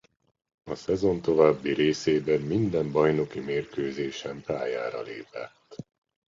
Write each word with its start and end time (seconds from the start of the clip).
A 0.63 0.75
szezon 0.75 1.21
további 1.21 1.73
részében 1.73 2.39
minden 2.41 2.91
bajnoki 2.91 3.39
mérkőzésen 3.39 4.41
pályára 4.41 5.01
lépett. 5.01 5.75